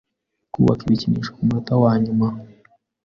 kubaka 0.53 0.81
ibikinisho 0.83 1.31
kumunota 1.35 1.71
wanyuma 1.83 2.27